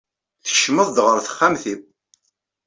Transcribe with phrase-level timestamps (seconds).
[0.45, 1.81] Tkecmeḍ-d ɣer texxamt-iw.